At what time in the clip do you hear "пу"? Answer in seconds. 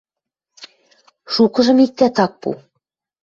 2.41-2.49